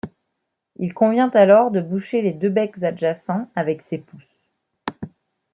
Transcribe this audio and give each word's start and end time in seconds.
Il 0.77 0.95
convient 0.95 1.29
alors 1.29 1.69
de 1.69 1.79
boucher 1.79 2.23
les 2.23 2.33
deux 2.33 2.49
becs 2.49 2.81
adjacents 2.81 3.51
avec 3.55 3.83
ses 3.83 3.99
pouces. 3.99 4.39